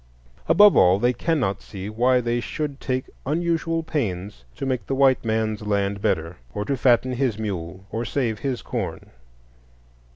Above 0.49 0.75
all, 0.75 0.97
they 0.97 1.13
cannot 1.13 1.61
see 1.61 1.87
why 1.87 2.19
they 2.19 2.39
should 2.39 2.79
take 2.81 3.07
unusual 3.27 3.83
pains 3.83 4.45
to 4.55 4.65
make 4.65 4.87
the 4.87 4.95
white 4.95 5.23
man's 5.23 5.61
land 5.61 6.01
better, 6.01 6.37
or 6.55 6.65
to 6.65 6.75
fatten 6.75 7.11
his 7.13 7.37
mule, 7.37 7.85
or 7.91 8.03
save 8.03 8.39
his 8.39 8.63
corn. 8.63 9.11